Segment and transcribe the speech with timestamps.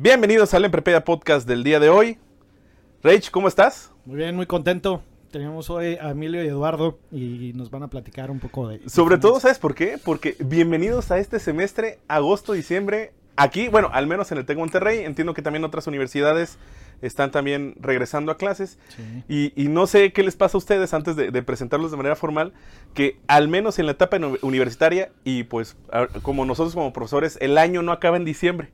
[0.00, 2.18] Bienvenidos al Emprepedia Podcast del día de hoy.
[3.02, 3.90] Rach, ¿cómo estás?
[4.04, 5.02] Muy bien, muy contento.
[5.32, 8.88] Tenemos hoy a Emilio y Eduardo y nos van a platicar un poco de...
[8.88, 9.98] Sobre todo, ¿sabes por qué?
[9.98, 13.12] Porque bienvenidos a este semestre, agosto-diciembre.
[13.34, 16.58] Aquí, bueno, al menos en el TEC Monterrey, entiendo que también otras universidades
[17.02, 18.78] están también regresando a clases.
[18.96, 19.24] Sí.
[19.28, 22.14] Y, y no sé qué les pasa a ustedes antes de, de presentarlos de manera
[22.14, 22.52] formal,
[22.94, 25.76] que al menos en la etapa uni- universitaria y pues
[26.22, 28.70] como nosotros como profesores, el año no acaba en diciembre,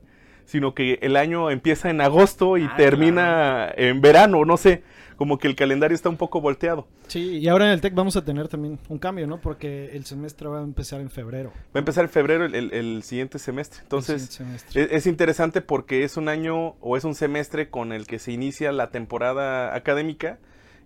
[0.47, 4.83] sino que el año empieza en agosto y Ah, termina en verano, no sé,
[5.17, 6.87] como que el calendario está un poco volteado.
[7.07, 9.41] Sí, y ahora en el TEC vamos a tener también un cambio, ¿no?
[9.41, 11.51] Porque el semestre va a empezar en febrero.
[11.75, 13.81] Va a empezar en febrero el, el- el siguiente semestre.
[13.83, 14.83] Entonces, El siguiente semestre.
[14.83, 18.33] es, es interesante porque es un año o es un semestre con el que se
[18.33, 20.39] inicia la temporada académica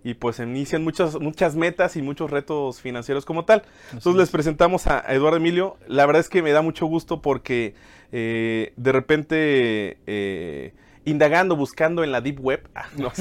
[0.03, 3.63] y pues se inician muchas, muchas metas y muchos retos financieros como tal.
[3.91, 5.77] Entonces les presentamos a Eduardo Emilio.
[5.87, 7.73] La verdad es que me da mucho gusto porque
[8.11, 10.73] eh, de repente eh,
[11.05, 13.11] indagando, buscando en la deep web, ah, no,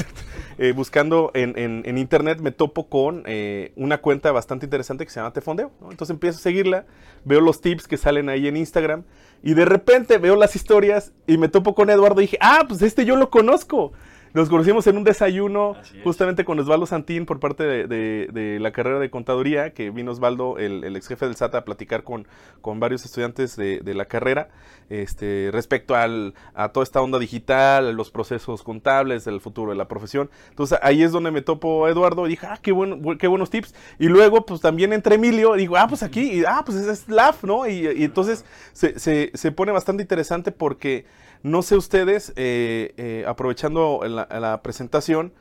[0.59, 5.11] eh, buscando en, en- en internet me topo con eh, una cuenta bastante interesante que
[5.11, 5.73] se llama Tefondeo.
[5.81, 5.91] ¿no?
[5.91, 6.87] Entonces empiezo a seguirla,
[7.25, 9.05] veo los tips que salen ahí en Instagram
[9.43, 12.83] y de repente veo las historias y me topo con Eduardo y dije, ah, pues
[12.83, 13.93] este yo lo conozco.
[14.39, 18.70] Nos conocimos en un desayuno justamente con Osvaldo Santín por parte de, de- de la
[18.70, 22.28] carrera de contaduría, que vino Osvaldo, el, el ex jefe del SAT, a platicar con,
[22.61, 24.48] con varios estudiantes de, de la carrera
[24.91, 29.88] este, respecto al, a toda esta onda digital, los procesos contables, el futuro de la
[29.88, 30.31] profesión.
[30.50, 33.50] Entonces ahí es donde me topo Eduardo y dije, ah, qué, bueno, bu- qué buenos
[33.50, 33.75] tips.
[33.99, 37.43] Y luego, pues también entre Emilio, digo, ah, pues aquí, y, ah, pues es LAF,
[37.43, 37.66] ¿no?
[37.66, 41.06] Y, y entonces se, se, se pone bastante interesante porque
[41.44, 45.33] no sé ustedes, eh, eh, aprovechando la, la presentación,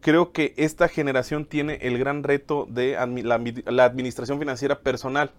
[0.00, 4.80] creo que esta generación tiene el gran reto de admi- la, admi- la administración financiera
[4.80, 5.30] personal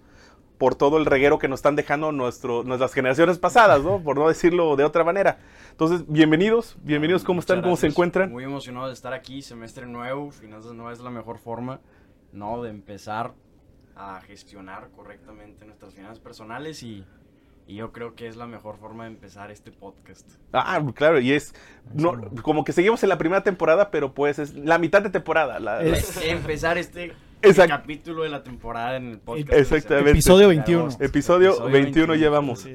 [0.58, 4.02] por todo el reguero que nos están dejando nuestro, nuestras generaciones pasadas, ¿no?
[4.02, 5.38] Por no decirlo de otra manera.
[5.72, 7.62] Entonces, bienvenidos, bienvenidos, ¿cómo están?
[7.62, 8.32] ¿Cómo se encuentran?
[8.32, 11.82] Muy emocionado de estar aquí, semestre nuevo, finanzas no es la mejor forma,
[12.32, 12.64] ¿no?
[12.64, 13.34] De empezar
[13.98, 17.06] a gestionar correctamente nuestras finanzas personales y,
[17.68, 20.30] y yo creo que es la mejor forma de empezar este podcast.
[20.54, 21.54] Ah, claro, y es
[21.94, 25.60] no, como que seguimos en la primera temporada, pero pues es la mitad de temporada.
[25.60, 27.14] la- la- Es- empezar este
[27.68, 29.54] capítulo de la temporada en el podcast.
[29.54, 30.12] Exactamente.
[30.12, 30.86] Episodio 21.
[31.00, 31.06] Episodio,
[31.52, 32.68] Episodio 21, 21, llevamos.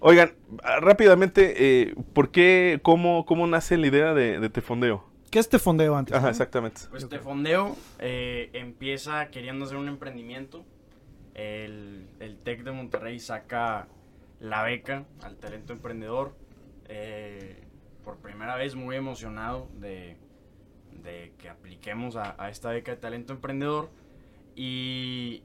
[0.00, 0.32] Oigan,
[0.80, 5.04] rápidamente, eh, ¿por qué, cómo, cómo nace la idea de, de Tefondeo?
[5.30, 6.14] ¿Qué es este fondeo antes?
[6.14, 6.30] Ajá, no?
[6.30, 6.82] exactamente.
[6.90, 10.64] Pues este fondeo eh, empieza queriendo hacer un emprendimiento.
[11.34, 13.88] El, el TEC de Monterrey saca
[14.44, 16.36] la beca al talento emprendedor.
[16.86, 17.66] Eh,
[18.04, 20.18] por primera vez muy emocionado de,
[21.38, 23.90] que apliquemos a, esta beca de talento emprendedor.
[24.54, 25.42] Y,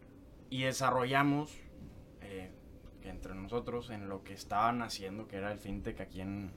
[0.52, 1.58] desarrollamos
[2.22, 2.52] eh,
[3.04, 6.52] entre nosotros en lo que estaban haciendo, que era el fintech aquí en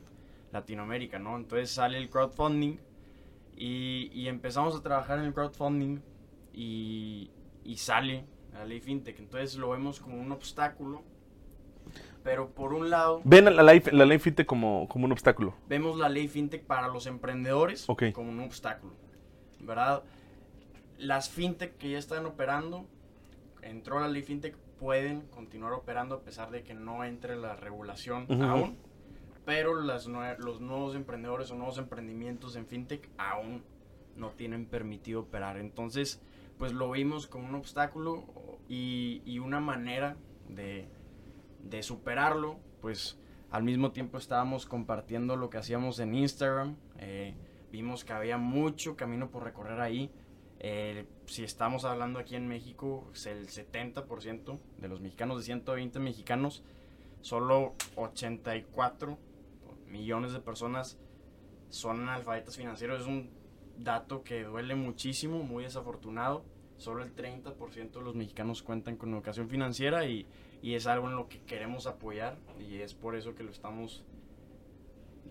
[0.51, 1.37] Latinoamérica, ¿no?
[1.37, 2.79] Entonces sale el crowdfunding
[3.57, 6.01] y, y empezamos a trabajar en el crowdfunding
[6.53, 7.31] y,
[7.65, 9.19] y sale la ley fintech.
[9.21, 11.05] Entonces lo vemos como un obstáculo,
[12.23, 15.55] pero por un lado Ven la ley, la ley fintech como, como un obstáculo.
[15.69, 18.95] vemos la ley fintech para los emprendedores como un obstáculo,
[19.61, 20.03] ¿verdad?
[20.99, 22.87] Las fintech que ya están operando,
[23.63, 28.27] entró la ley fintech, pueden continuar operando a pesar de que no entre la regulación
[28.43, 28.77] aún,
[29.45, 33.63] pero las nue- los nuevos emprendedores o nuevos emprendimientos en fintech aún
[34.17, 35.57] no tienen permitido operar.
[35.57, 36.21] Entonces,
[36.59, 38.25] pues lo vimos como un obstáculo
[38.69, 40.17] y, y una manera
[40.49, 40.87] de,
[41.63, 43.19] de superarlo, pues
[43.51, 46.77] al mismo tiempo estábamos compartiendo lo que hacíamos en Instagram.
[46.99, 47.35] eh,
[47.71, 50.11] vimos que había mucho camino por recorrer ahí.
[50.61, 56.63] Eh, si estamos hablando aquí en México, el 70% de los mexicanos, de 120 mexicanos,
[57.21, 59.19] solo 84
[59.89, 60.99] millones de personas
[61.69, 63.01] son analfabetas financieros.
[63.01, 63.31] Es un
[63.79, 66.45] dato que duele muchísimo, muy desafortunado.
[66.77, 70.27] Solo el 30% de los mexicanos cuentan con educación financiera y,
[70.63, 74.05] y es algo en lo que queremos apoyar y es por eso que lo estamos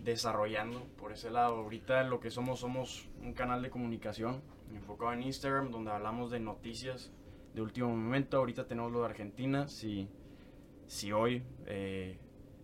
[0.04, 1.56] desarrollando por ese lado.
[1.56, 4.42] Ahorita lo que somos somos un canal de comunicación
[4.74, 7.10] enfocado en Instagram, donde hablamos de noticias
[7.54, 8.36] de último momento.
[8.36, 9.68] Ahorita tenemos lo de Argentina.
[9.68, 10.06] Si,
[10.86, 12.18] si hoy, eh,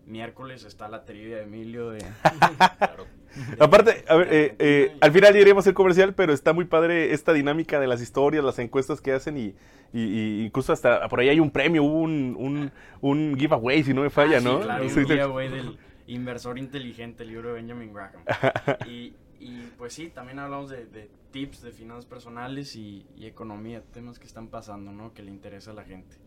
[0.09, 1.99] miércoles, está la trivia de Emilio de...
[2.77, 3.05] Claro.
[3.59, 6.65] Aparte, a ver, eh, eh, al final ya iremos a ser comercial, pero está muy
[6.65, 9.53] padre esta dinámica de las historias, las encuestas que hacen y,
[9.93, 12.71] y- y incluso hasta por ahí hay un premio, hubo un, un,
[13.01, 14.59] un giveaway, si no me falla, Ah, sí, ¿no?
[14.61, 15.11] claro, Sí, un sí.
[15.11, 15.77] giveaway del
[16.07, 18.23] Inversor Inteligente, el libro de Benjamin Graham.
[18.87, 23.83] y, y, pues sí, también hablamos de, de tips de finanzas personales y, y economía,
[23.93, 25.13] temas que están pasando, ¿no?
[25.13, 26.17] Que le interesa a la gente.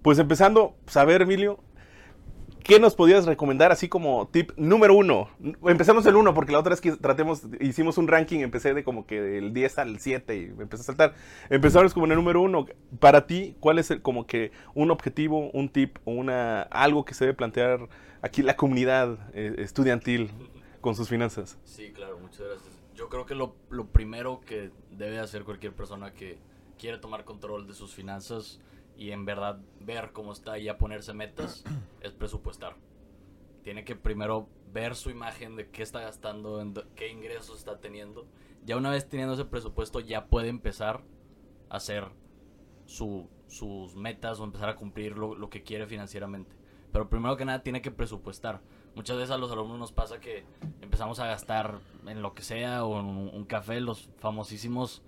[0.00, 1.58] Pues empezando, saber, Emilio,
[2.62, 5.28] ¿qué nos podías recomendar así como tip número uno?
[5.64, 9.06] Empezamos el uno, porque la otra vez que tratemos, hicimos un ranking, empecé de como
[9.06, 11.14] que del 10 al 7 y empecé a saltar.
[11.50, 12.66] Empezamos como en el número uno.
[12.98, 17.14] Para ti, ¿cuál es el, como que un objetivo, un tip o una, algo que
[17.14, 17.88] se debe plantear
[18.22, 20.30] aquí la comunidad eh, estudiantil
[20.80, 21.58] con sus finanzas?
[21.64, 22.72] Sí, claro, muchas gracias.
[22.94, 26.38] Yo creo que lo, lo primero que debe hacer cualquier persona que
[26.78, 28.60] quiere tomar control de sus finanzas
[28.96, 31.64] y en verdad ver cómo está y a ponerse metas
[32.00, 32.76] es presupuestar.
[33.62, 38.26] Tiene que primero ver su imagen de qué está gastando, en qué ingresos está teniendo.
[38.64, 41.02] Ya una vez teniendo ese presupuesto ya puede empezar
[41.68, 42.08] a hacer
[42.86, 46.56] su- sus metas o empezar a cumplir lo, lo que quiere financieramente.
[46.90, 48.60] Pero primero que nada tiene que presupuestar.
[48.94, 50.44] Muchas veces a los alumnos nos pasa que
[50.82, 55.02] empezamos a gastar en lo que sea o en un, un café, los famosísimos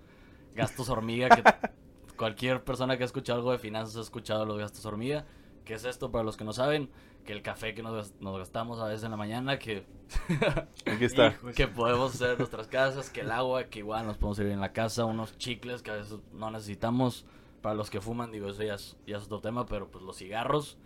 [0.55, 1.43] gastos hormiga que
[2.15, 5.25] cualquier persona que ha escuchado algo de finanzas ha escuchado los gastos hormiga.
[5.63, 6.89] ¿Qué es esto para los que no saben?
[7.25, 9.83] Que el café que nos, gas- nos gastamos a veces en la mañana, que
[10.85, 11.27] Aquí está.
[11.29, 14.53] Hijo que podemos hacer en nuestras casas, que el agua, que igual nos podemos servir
[14.53, 17.25] en la casa, unos chicles que a veces no necesitamos.
[17.61, 20.17] Para los que fuman, digo, eso ya es, ya es otro tema, pero pues los
[20.17, 20.77] cigarros.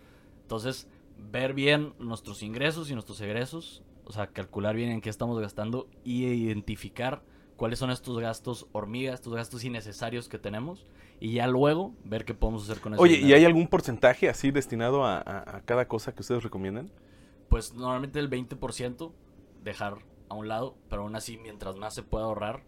[0.42, 0.88] Entonces,
[1.30, 5.88] ver bien nuestros ingresos y nuestros egresos, o sea, calcular bien en qué estamos gastando
[6.04, 7.22] y identificar
[7.60, 10.86] cuáles son estos gastos hormigas, estos gastos innecesarios que tenemos
[11.20, 13.02] y ya luego ver qué podemos hacer con eso.
[13.02, 16.90] Oye, ¿y hay algún porcentaje así destinado a, a- a cada cosa que ustedes recomiendan?
[17.50, 19.12] Pues normalmente el 20%
[19.62, 19.98] dejar
[20.30, 22.62] a un lado, pero aún así mientras más se pueda ahorrar,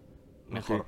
[0.51, 0.83] mejor.
[0.83, 0.87] Ok.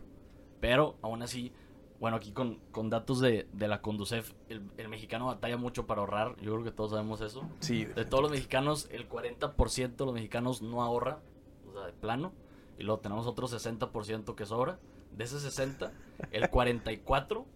[0.60, 1.52] Pero aún así,
[1.98, 6.00] bueno, aquí con, con datos de, de la Conducef, el, el mexicano batalla mucho para
[6.02, 7.48] ahorrar, yo creo que todos sabemos eso.
[7.60, 7.86] Sí.
[7.86, 11.20] De todos los mexicanos, el 40% de los mexicanos no ahorra,
[11.66, 12.32] o sea, de plano,
[12.78, 14.78] y luego tenemos otro 60% que sobra.
[15.16, 15.92] De ese 60,
[16.32, 17.46] el 44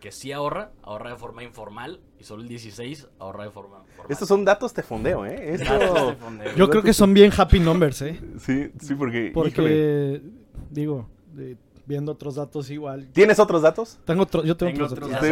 [0.00, 4.06] que sí ahorra, ahorra de forma informal, y solo el 16 ahorra de forma formal.
[4.10, 5.54] Estos son datos de fondeo, ¿eh?
[5.54, 6.54] Esto- Datos de fondeo.
[6.54, 8.20] Yo creo que son bien happy numbers, ¿eh?
[8.38, 9.28] Sí, sí, porque...
[9.28, 9.32] híjole.
[9.32, 10.22] Porque,
[10.70, 11.08] digo,
[11.38, 11.56] eh,
[11.86, 13.08] viendo otros datos igual.
[13.12, 13.98] ¿Tienes otros datos?
[14.04, 14.84] Tengo otro, yo tengo, Tengo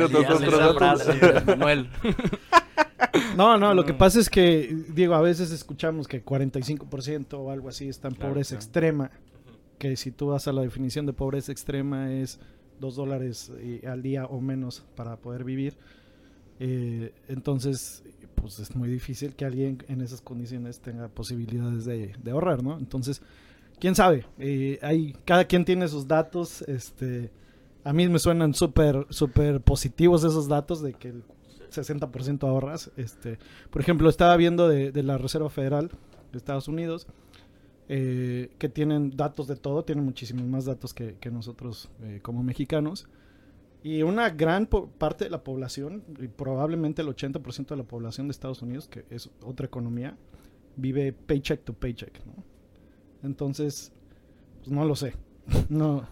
[0.06, 1.46] otros otros datos.
[1.46, 1.90] Manuel.
[3.36, 3.76] No, no, Mm.
[3.76, 8.08] lo que pasa es que, digo, a veces escuchamos que 45% o algo así está
[8.08, 8.64] en Claro, pobreza claro.
[8.64, 9.10] extrema.
[9.78, 12.38] Que si tú vas a la definición de pobreza extrema es
[12.80, 15.76] 2 dólares eh, al día o menos para poder vivir.
[16.60, 18.02] Eh, entonces,
[18.36, 22.78] pues es muy difícil que alguien en esas condiciones tenga posibilidades de, de ahorrar, ¿no?
[22.78, 23.20] Entonces,
[23.80, 24.26] quién sabe.
[24.38, 26.62] Eh, hay, cada quien tiene sus datos.
[26.62, 27.30] Este,
[27.82, 31.24] a mí me suenan súper, súper positivos esos datos de que el
[31.76, 32.91] 60% ahorras.
[32.97, 33.38] Este,
[33.71, 35.91] por ejemplo, estaba viendo de, la Reserva Federal
[36.32, 37.06] de Estados Unidos
[37.88, 43.06] eh, que tienen datos de todo, tienen muchísimos más datos que, nosotros eh, como mexicanos.
[43.82, 48.33] Y una gran parte de la población, y probablemente el 80% de la población de
[48.33, 50.16] Estados Unidos, que es otra economía,
[50.76, 52.19] vive paycheck to paycheck.
[53.23, 53.93] Entonces,
[54.61, 55.14] pues no lo sé.
[55.69, 56.07] No,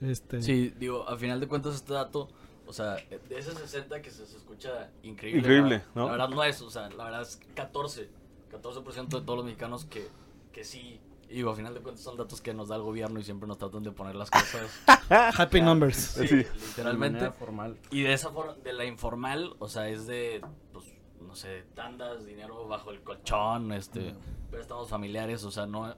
[0.00, 0.42] este...
[0.42, 2.28] Sí, digo, a final de cuentas este dato,
[2.68, 5.40] o sea, de ese 60 que se, se escucha increíble.
[5.40, 6.06] Increíble, la- ¿no?
[6.06, 8.08] La verdad no es, o sea, la verdad es 14,
[8.52, 10.06] 14% de todos los mexicanos que,
[10.52, 13.20] que sí, y digo, a final de cuentas son datos que nos da el gobierno
[13.20, 14.70] y siempre nos tratan de poner las cosas
[15.10, 15.96] Happy numbers.
[15.96, 17.30] sí, literalmente.
[17.32, 17.76] formal.
[17.90, 20.40] Y de esa forma, de la informal, o sea, es de,
[20.72, 20.86] pues,
[21.20, 24.14] no sé, tandas, dinero bajo el colchón, este,
[24.50, 25.94] préstamos familiares, o sea, no,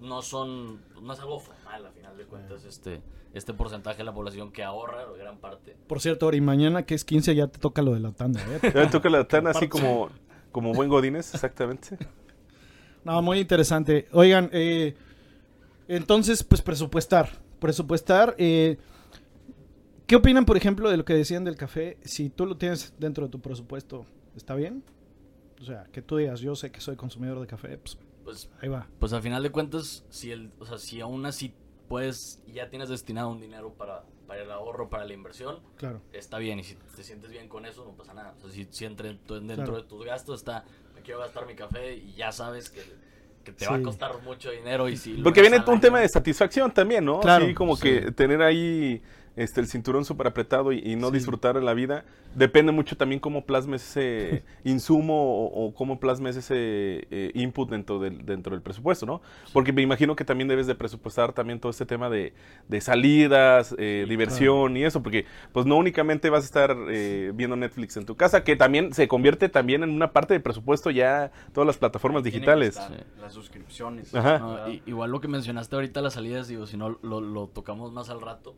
[0.00, 3.00] no son, no es algo formal a final de cuentas, este,
[3.34, 5.76] este porcentaje de la población que ahorra, gran parte.
[5.86, 8.72] Por cierto, y mañana que es 15 ya te toca lo de la tanda, ¿eh?
[8.74, 10.08] Ya me toca la tana así como,
[10.52, 11.96] como buen Godínez, exactamente.
[13.04, 14.08] No, muy interesante.
[14.12, 14.96] Oigan, eh,
[15.88, 17.28] entonces, pues presupuestar.
[17.60, 18.34] Presupuestar.
[18.38, 18.78] eh,
[20.06, 21.98] ¿Qué opinan, por ejemplo, de lo que decían del café?
[22.04, 24.84] Si tú lo tienes dentro de tu presupuesto, ¿está bien?
[25.60, 28.68] O sea, que tú digas, yo sé que soy consumidor de café, pues Pues, ahí
[28.68, 28.86] va.
[28.98, 31.54] pues a final de cuentas, si el, o sea, si aún así
[31.88, 36.02] puedes, ya tienes destinado un dinero para, para el ahorro, para la inversión, Claro.
[36.12, 36.58] está bien.
[36.58, 38.34] Y si te sientes bien con eso, no pasa nada.
[38.36, 39.76] O sea, si, si entre- dentro Claro.
[39.76, 40.64] de tus gastos está,
[40.94, 42.82] me quiero gastar mi café y ya sabes que
[43.46, 46.08] que te va a costar mucho dinero y si Porque viene al un tema de
[46.08, 47.20] satisfacción también, ¿no?
[47.20, 47.82] Claro, sí, como sí.
[47.82, 49.00] que tener ahí
[49.36, 51.14] este, el cinturón súper apretado y, y no Sí.
[51.18, 52.04] disfrutar de la vida.
[52.34, 57.98] Depende mucho también cómo plasmes ese insumo o, o cómo plasmes ese eh, input dentro
[57.98, 59.20] del, dentro del presupuesto, ¿no?
[59.52, 62.32] Porque me imagino que también debes de presupuestar también todo este tema de,
[62.68, 67.56] de salidas, eh, diversión y eso, porque pues no únicamente vas a estar eh, viendo
[67.56, 71.30] Netflix en tu casa, que también se convierte también en una parte de presupuesto ya
[71.52, 72.80] todas las plataformas Tiene digitales.
[73.20, 74.12] Las suscripciones.
[74.86, 78.20] Igual lo que mencionaste ahorita, las salidas, digo, si no lo, lo tocamos más al
[78.20, 78.54] rato.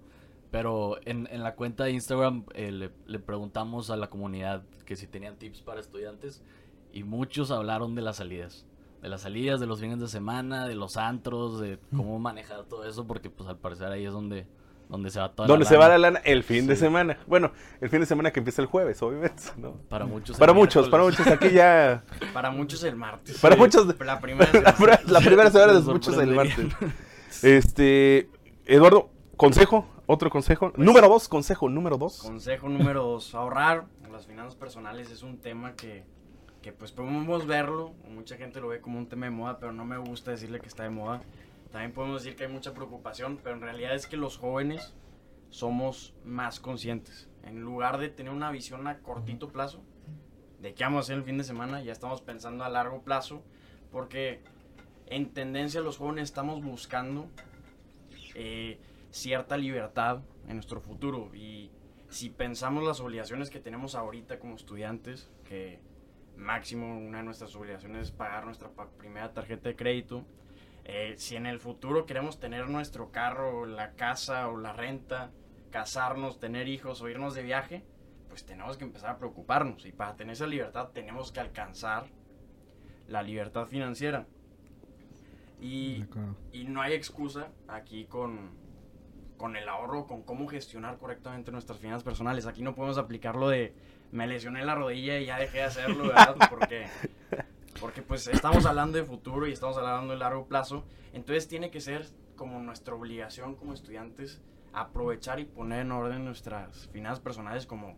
[0.50, 4.96] Pero en, en la cuenta de Instagram eh, le, le preguntamos a la comunidad que
[4.96, 6.42] si tenían tips para estudiantes
[6.92, 8.64] y muchos hablaron de las salidas.
[9.02, 12.84] De las salidas, de los fines de semana, de los antros, de cómo manejar todo
[12.88, 14.46] eso, porque pues al parecer ahí es donde,
[14.88, 15.98] donde se va toda Donde la se va lana.
[15.98, 17.16] la lana el fin de semana.
[17.28, 19.74] Bueno, el fin de semana que empieza el jueves, obviamente, ¿no?
[19.88, 20.36] Para muchos.
[20.38, 22.02] Para muchos, para muchos aquí ya.
[22.32, 23.38] Para muchos el martes.
[23.38, 23.86] Para muchos.
[24.00, 24.98] La primera La, semana.
[24.98, 26.66] pr- la primera semana de muchos el martes.
[27.42, 28.28] Este.
[28.66, 30.72] Eduardo, consejo, otro consejo.
[30.76, 32.22] número dos, consejo número dos.
[32.22, 33.86] Consejo número dos, ahorrar.
[34.10, 36.02] Las finanzas personales es un tema que,
[36.62, 39.84] que pues podemos verlo, mucha gente lo ve como un tema de moda, pero no
[39.84, 41.22] me gusta decirle que está de moda.
[41.70, 44.94] También podemos decir que hay mucha preocupación, pero en realidad es que los jóvenes
[45.50, 47.28] somos más conscientes.
[47.44, 49.82] En lugar de tener una visión a cortito plazo,
[50.60, 53.42] de qué vamos a hacer el fin de semana, ya estamos pensando a largo plazo,
[53.92, 54.40] porque
[55.06, 57.28] en tendencia los jóvenes estamos buscando
[58.34, 58.78] eh,
[59.10, 61.34] cierta libertad en nuestro futuro.
[61.34, 61.70] Y
[62.08, 65.80] si pensamos las obligaciones que tenemos ahorita como estudiantes, que
[66.36, 70.24] máximo una de nuestras obligaciones es pagar nuestra primera tarjeta de crédito,
[70.84, 75.30] eh, si en el futuro queremos tener nuestro carro, la casa o la renta,
[75.70, 77.84] casarnos, tener hijos o irnos de viaje,
[78.28, 79.84] pues tenemos que empezar a preocuparnos.
[79.84, 82.06] Y para tener esa libertad tenemos que alcanzar
[83.06, 84.26] la libertad financiera.
[85.60, 86.04] Y,
[86.52, 88.50] y no hay excusa aquí con,
[89.38, 92.44] con el ahorro, con cómo gestionar correctamente nuestras finanzas personales.
[92.46, 93.72] Aquí no podemos aplicar lo de
[94.12, 96.36] me lesioné la rodilla y ya dejé de hacerlo, ¿verdad?
[96.50, 96.86] Porque,
[97.80, 100.84] porque pues estamos hablando de futuro y estamos hablando de largo plazo.
[101.12, 104.40] Entonces tiene que ser como nuestra obligación como estudiantes
[104.72, 107.96] aprovechar y poner en orden nuestras finanzas personales como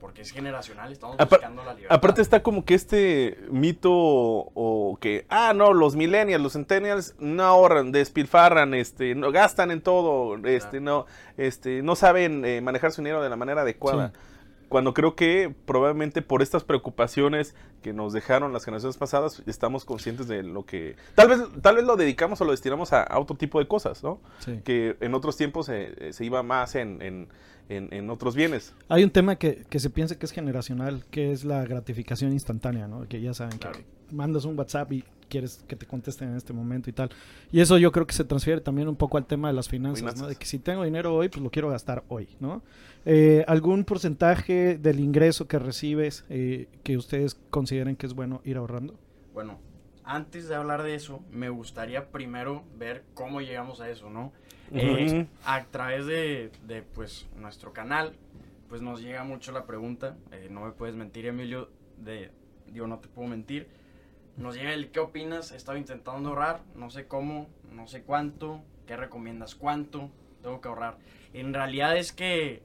[0.00, 1.96] porque es generacional, estamos Apar- buscando la libertad.
[1.96, 7.42] Aparte está como que este mito o que, ah, no, los millennials, los centennials no
[7.42, 13.00] ahorran, despilfarran, este, no gastan en todo, este, no, este, no saben eh, manejar su
[13.00, 14.12] dinero de la manera adecuada.
[14.68, 20.26] Cuando creo que probablemente por estas preocupaciones que nos dejaron las generaciones pasadas, estamos conscientes
[20.26, 20.96] de lo que...
[21.14, 24.02] Tal vez, tal vez lo dedicamos o lo destinamos a, a otro tipo de cosas,
[24.02, 24.20] ¿no?
[24.40, 24.62] Sí.
[24.64, 27.28] Que en otros tiempos eh, se iba más en, en,
[27.68, 28.74] en- en otros bienes.
[28.88, 32.86] Hay un tema que, que se piensa que es generacional, que es la gratificación instantánea,
[32.88, 33.08] ¿no?
[33.08, 33.78] Que ya saben Claro.
[33.78, 37.10] que mandas un WhatsApp y quieres que te contesten en este momento y tal.
[37.50, 40.20] Y eso yo creo que se transfiere también un poco al tema de las finanzas,
[40.20, 40.28] ¿no?
[40.28, 42.62] De que si tengo dinero hoy, pues lo quiero gastar hoy, ¿no?
[43.06, 48.58] Eh, ¿Algún porcentaje del ingreso que recibes eh, que ustedes consideren que es bueno ir
[48.58, 48.94] ahorrando?
[49.32, 49.58] Bueno,
[50.04, 54.32] antes de hablar de eso, me gustaría primero ver cómo llegamos a eso, ¿no?
[54.72, 58.14] Eh, a través de, de, pues, nuestro canal,
[58.68, 62.30] pues nos llega mucho la pregunta, eh, no me puedes mentir, Emilio, de,
[62.66, 63.68] digo, no te puedo mentir,
[64.36, 65.52] nos llega el ¿qué opinas?
[65.52, 69.54] He estado intentando ahorrar, no sé cómo, no sé cuánto, ¿qué recomiendas?
[69.54, 70.10] ¿Cuánto
[70.42, 70.98] tengo que ahorrar?
[71.32, 72.62] En realidad es que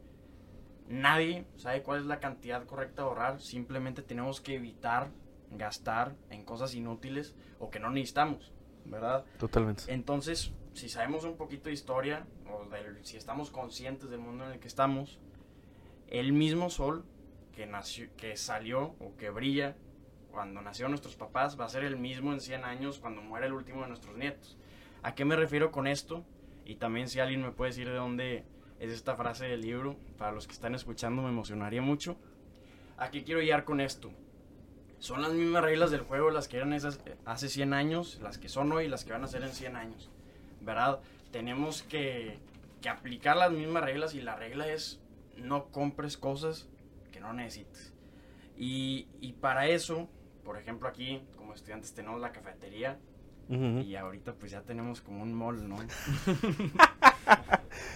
[0.88, 5.10] nadie sabe cuál es la cantidad correcta de ahorrar, simplemente tenemos que evitar
[5.51, 8.51] gastar en cosas inútiles o que no necesitamos,
[8.85, 9.25] ¿verdad?
[9.39, 9.83] Totalmente.
[9.87, 14.51] Entonces, si sabemos un poquito de historia, o del- si estamos conscientes del mundo en
[14.53, 15.19] el que estamos,
[16.07, 17.05] el mismo sol
[17.53, 19.75] que, nació, que salió o que brilla
[20.31, 23.53] cuando nacieron nuestros papás va a ser el mismo en 100 años cuando muera el
[23.53, 24.57] último de nuestros nietos.
[25.01, 26.23] ¿A qué me refiero con esto?
[26.65, 28.43] Y también si alguien me puede decir de dónde
[28.79, 32.17] es esta frase del libro, para los que están escuchando me emocionaría mucho.
[32.97, 34.11] ¿A qué quiero llegar con esto?
[34.99, 38.37] Son las mismas reglas del juego las que eran esas eh, hace 100 años, las
[38.37, 40.09] que son hoy y las que van a ser en 100 años.
[40.61, 40.99] ¿Verdad?
[41.31, 42.37] Tenemos que,
[42.81, 44.99] que aplicar las mismas reglas y la regla es
[45.37, 46.67] no compres cosas
[47.13, 47.93] que no necesites.
[48.57, 50.09] Y, y para eso,
[50.43, 52.99] por ejemplo aquí como estudiantes tenemos la cafetería
[53.47, 53.79] Ujú.
[53.79, 55.77] y ahorita pues ya tenemos como un mall, ¿no?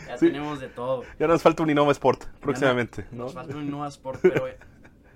[0.07, 0.27] ya Sí.
[0.27, 1.03] tenemos de todo.
[1.19, 3.23] Ya nos falta un Innova Sport próximamente, Ya ¿no?
[3.25, 4.47] Nos falta un Innova Sport, pero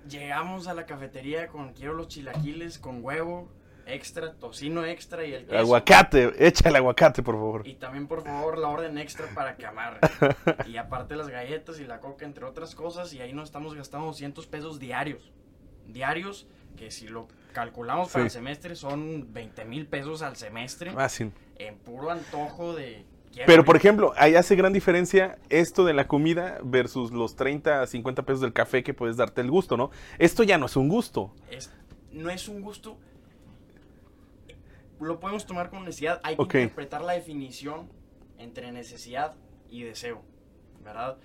[0.08, 3.48] llegamos a la cafetería con quiero los chilaquiles con huevo
[3.86, 5.58] extra, tocino extra y el queso.
[5.58, 7.66] Aguacate, échale aguacate, por favor.
[7.66, 10.00] Y también, por favor, la orden extra para que amarre.
[10.66, 14.08] y aparte las galletas y la coca, entre otras cosas, y ahí nos estamos gastando
[14.08, 15.32] 200 pesos diarios.
[15.86, 16.46] Diarios
[16.76, 21.32] que si lo calculamos para el semestre son 20 mil pesos al semestre Fácil.
[21.56, 23.04] en puro antojo de...
[23.44, 27.86] quiero Pero, por ejemplo, ahí hace gran diferencia esto de la comida versus los 30,
[27.86, 29.90] 50 pesos del café que puedes darte el gusto, ¿no?
[30.18, 31.32] Esto ya no es un gusto.
[31.50, 31.72] es-
[32.12, 32.96] no es un gusto.
[35.00, 36.20] Lo podemos tomar con necesidad.
[36.24, 37.88] Hay que interpretar la definición
[38.38, 39.34] entre necesidad
[39.70, 40.22] y deseo,
[40.84, 41.18] ¿verdad?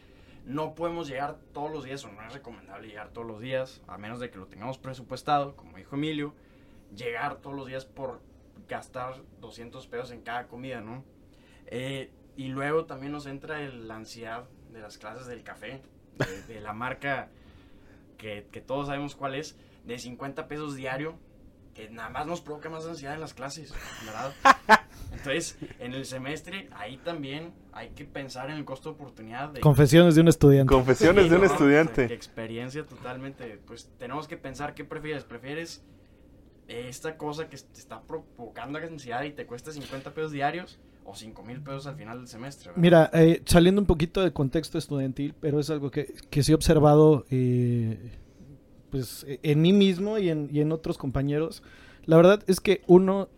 [0.45, 3.97] No podemos llegar todos los días, o no es recomendable llegar todos los días, a
[3.97, 6.33] menos de que lo tengamos presupuestado, como dijo Emilio,
[6.95, 8.21] llegar todos los días por
[8.67, 11.03] gastar 200 pesos en cada comida, ¿no?
[11.67, 15.81] Eh, y luego también nos entra el- la ansiedad de las clases del café,
[16.17, 17.29] de, de la marca
[18.17, 21.15] que, que todos sabemos cuál es, de 50 pesos diario,
[21.73, 23.73] que nada más nos provoca más ansiedad en las clases,
[24.05, 24.33] ¿verdad?
[25.11, 29.49] Entonces, en el semestre, ahí también hay que pensar en el costo de oportunidad.
[29.49, 30.73] De, Confesiones de un estudiante.
[30.73, 31.47] Confesiones Sí, de un ¿no?
[31.47, 32.05] estudiante.
[32.13, 33.59] Experiencia totalmente.
[33.65, 35.23] Pues tenemos que pensar qué prefieres.
[35.23, 35.83] ¿Prefieres
[36.67, 41.43] esta cosa que te está provocando ansiedad y te cuesta 50 pesos diarios o 5
[41.43, 42.69] mil pesos al final del semestre?
[42.69, 42.81] ¿verdad?
[42.81, 46.55] Mira, eh, saliendo un poquito del contexto estudiantil, pero es algo que, que sí he
[46.55, 47.97] observado eh,
[48.89, 51.63] pues, eh, en mí mismo y en, y en otros compañeros.
[52.05, 53.29] La verdad es que uno,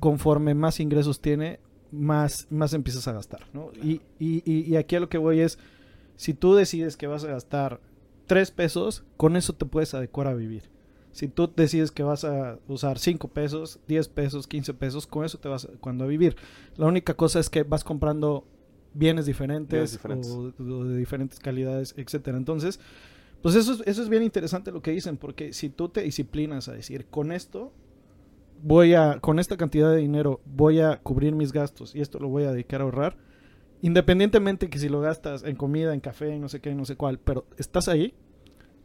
[0.00, 1.60] conforme más ingresos tiene,
[1.90, 3.70] más, más empiezas a gastar, ¿no?
[3.82, 5.58] Y, y, y- y aquí a lo que voy es,
[6.16, 7.80] si tú decides que vas a gastar
[8.26, 10.70] 3 pesos, con eso te puedes adecuar a vivir.
[11.12, 15.38] Si tú decides que vas a usar 5 pesos, 10 pesos, 15 pesos, con eso
[15.38, 16.36] te vas cuando a vivir.
[16.76, 18.46] La única cosa es que vas comprando
[18.94, 20.30] bienes diferentes, Bienes diferentes.
[20.30, 22.36] O, o de diferentes calidades, etcétera.
[22.38, 22.80] Entonces,
[23.42, 26.68] pues eso es, eso es bien interesante lo que dicen, porque si tú te disciplinas
[26.68, 27.72] a decir, con esto
[28.62, 32.28] voy a, con esta cantidad de dinero voy a cubrir mis gastos y esto lo
[32.28, 33.16] voy a dedicar a ahorrar,
[33.82, 36.84] independientemente que si lo gastas en comida, en café, en no sé qué, en no
[36.84, 38.14] sé cuál, pero estás ahí,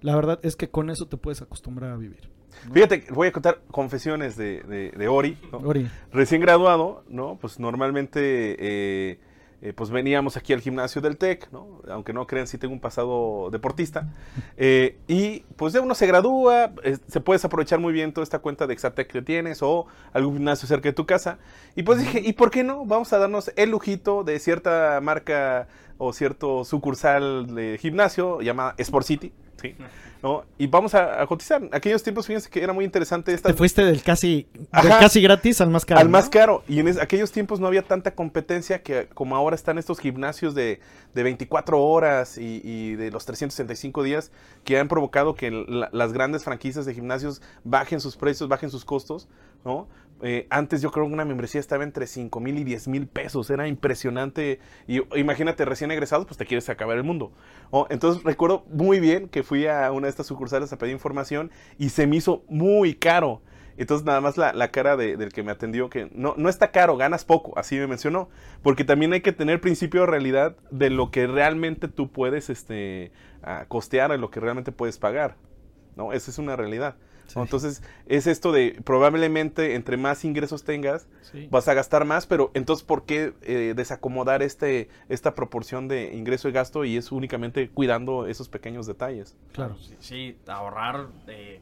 [0.02, 2.30] la verdad es que con eso te puedes acostumbrar a vivir.
[2.68, 2.74] ¿no?
[2.74, 5.38] Fíjate, voy a contar confesiones de, de- de Ori.
[5.52, 5.60] ¿no?
[5.60, 7.38] Ori, Recién graduado, ¿no?
[7.40, 8.20] Pues normalmente,
[8.60, 9.20] eh,
[9.62, 11.82] eh, pues veníamos aquí al gimnasio del TEC, ¿no?
[11.90, 14.08] Aunque no crean, sí tengo un pasado deportista.
[14.56, 16.72] Eh, y pues ya uno se gradúa,
[17.08, 20.68] se puedes aprovechar muy bien toda esta cuenta de Exatec que tienes o algún gimnasio
[20.68, 21.40] cerca de tu casa.
[21.76, 22.86] Y pues dije, ¿y por qué no?
[22.86, 25.68] Vamos a darnos el lujito de cierta marca
[26.00, 29.76] o cierto sucursal de gimnasio llamada Sport City, ¿sí?
[30.24, 30.44] ¿No?
[30.58, 31.62] Y vamos a, a cotizar.
[31.72, 35.62] Aquellos tiempos, fíjense que era muy interesante esta te fuiste del casi, del casi gratis
[35.62, 36.00] al más caro.
[36.02, 36.64] al más caro.
[36.68, 40.56] Y en es- aquellos tiempos no había tanta competencia que como ahora están estos gimnasios
[40.56, 40.80] de,
[41.14, 44.32] de 24 horas y, y de los 365 días
[44.64, 48.86] que han provocado que la- las grandes franquicias de gimnasios bajen sus precios, bajen sus
[48.86, 49.28] costos,
[50.24, 53.50] Eh, antes yo creo que una membresía estaba entre 5 mil y 10 mil pesos,
[53.52, 54.60] era impresionante.
[54.88, 57.32] Y imagínate, recién egresados, pues te quieres acabar el mundo.
[57.72, 57.86] ¿no?
[57.90, 61.90] Entonces recuerdo muy bien que fui a una de estas sucursales a pedir información y
[61.90, 63.42] se me hizo muy caro.
[63.78, 66.98] Entonces nada más la, cara de- del que me atendió, que no, no está caro,
[66.98, 68.28] ganas poco, así me mencionó.
[68.64, 73.12] Porque también hay que tener principio de realidad de lo que realmente tú puedes este,
[73.68, 75.36] costear, de lo que realmente puedes pagar.
[75.96, 76.12] ¿no?
[76.12, 76.96] Esa es una realidad.
[77.36, 81.48] Entonces es esto de probablemente entre más ingresos tengas, Sí.
[81.52, 86.48] vas a gastar más, pero entonces ¿por qué eh, desacomodar este, esta proporción de ingreso
[86.48, 89.36] y gasto y es únicamente cuidando esos pequeños detalles?
[89.54, 89.78] Claro.
[89.78, 91.08] Sí, sí, ahorrar.
[91.28, 91.62] eh,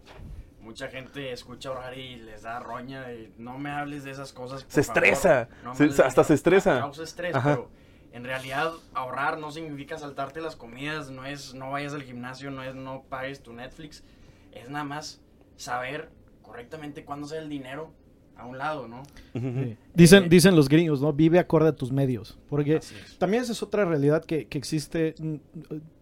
[0.62, 3.12] mucha gente escucha ahorrar y les da roña.
[3.14, 4.64] y no me hables de esas cosas.
[4.64, 6.36] por Se favor, estresa, no me se- hasta se dinero".
[6.36, 6.80] estresa.
[6.80, 7.50] Causa estrés, Ajá.
[7.52, 7.70] pero
[8.14, 11.10] en realidad ahorrar no significa saltarte las comidas.
[11.12, 14.04] No es no vayas al gimnasio, no es no pagues tu Netflix.
[14.52, 15.22] Es nada más
[15.56, 16.10] saber
[16.42, 17.92] correctamente cuándo sea el dinero
[18.38, 19.04] a un lado, ¿no?
[19.34, 19.78] Sí.
[19.94, 21.14] Dicen, Eh, dicen los gringos, ¿no?
[21.14, 22.38] Vive acorde a tus medios.
[22.50, 22.94] Porque es.
[23.18, 25.36] también esa es otra realidad que, que existe, mm,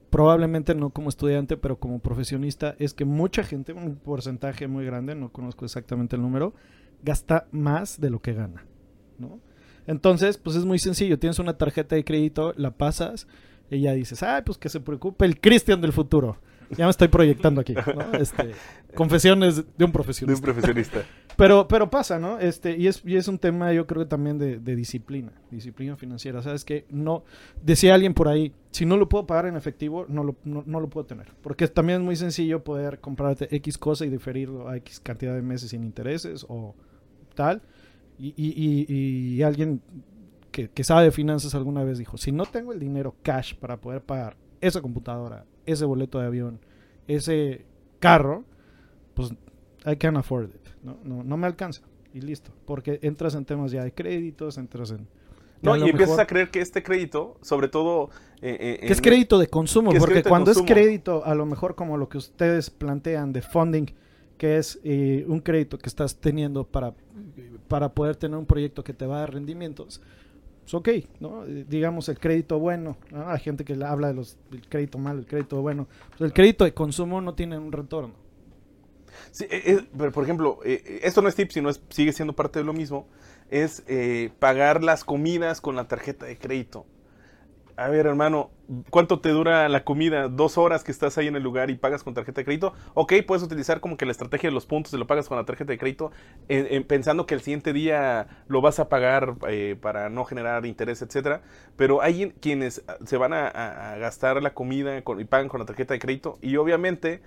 [0.09, 5.15] probablemente no como estudiante, pero como profesionista, es que mucha gente, un porcentaje muy grande,
[5.15, 6.53] no conozco exactamente el número,
[7.03, 8.65] gasta más de lo que gana,
[9.17, 9.39] ¿no?
[9.85, 13.27] Entonces, pues es muy sencillo, tienes una tarjeta de crédito, la pasas,
[13.69, 16.37] y ya dices, ay, pues que se preocupe el Cristian del futuro.
[16.77, 18.13] Ya me estoy proyectando aquí, ¿no?
[18.19, 18.51] Este,
[18.95, 20.41] confesiones de un De un profesionista.
[20.41, 21.03] profesionista.
[21.35, 22.37] Pero, pero pasa, ¿no?
[22.37, 25.95] Este, y es, y es un tema, yo creo que también de, de disciplina, disciplina
[25.95, 26.43] financiera.
[26.43, 27.23] Sabes que no,
[27.59, 30.79] decía alguien por ahí, si no lo puedo pagar en efectivo, no lo, no, no
[30.79, 31.33] lo puedo tener.
[31.41, 35.41] Porque también es muy sencillo poder comprarte X cosa y diferirlo a X cantidad de
[35.41, 36.75] meses sin intereses o
[37.33, 37.63] tal.
[38.19, 39.81] Y, y, y, y alguien
[40.51, 43.77] que, que sabe de finanzas alguna vez dijo, si no tengo el dinero cash para
[43.81, 46.59] poder pagar esa computadora, ese boleto de avión,
[47.07, 47.65] ese
[47.99, 48.43] carro,
[49.13, 49.31] pues
[49.85, 50.67] I can afford it.
[50.83, 51.81] No, no, no me alcanza.
[52.13, 52.51] Y listo.
[52.65, 55.07] Porque entras en temas ya de créditos, entras en...
[55.61, 58.09] No, y empiezas mejor- a creer que este crédito, sobre todo...
[58.41, 61.75] eh, eh, que es crédito de consumo, porque crédito cuando es crédito, a lo mejor
[61.75, 63.85] como lo que ustedes plantean de funding,
[64.37, 66.93] que es eh, un crédito que estás teniendo para,
[67.69, 70.01] para poder tener un proyecto que te va a dar rendimientos,
[70.63, 71.45] pues ok, ¿no?
[71.45, 73.29] Eh, digamos el crédito bueno, ¿no?
[73.29, 76.63] hay gente que habla de los, del crédito malo, el crédito bueno, pues el crédito
[76.63, 78.13] de consumo no tiene un retorno.
[79.31, 82.33] Sí, eh, eh, pero por ejemplo, eh, esto no es tip, sino es, sigue siendo
[82.33, 83.07] parte de lo mismo,
[83.49, 86.85] es eh, pagar las comidas con la tarjeta de crédito.
[87.75, 88.51] A ver, hermano,
[88.91, 90.27] ¿cuánto te dura la comida?
[90.27, 92.73] ¿Dos horas que estás ahí en el lugar y pagas con tarjeta de crédito?
[92.93, 95.43] Ok, puedes utilizar como que la estrategia de los puntos y lo pagas con la
[95.45, 96.11] tarjeta de crédito,
[96.49, 100.67] en- en- pensando que el siguiente día lo vas a pagar eh, para no generar
[100.67, 101.41] interés, etcétera.
[101.75, 105.95] Pero hay quienes se van a gastar la comida con- y pagan con la tarjeta
[105.95, 107.21] de crédito y obviamente